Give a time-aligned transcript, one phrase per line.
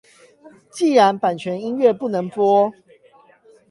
[0.71, 2.73] 既然版權音樂不能播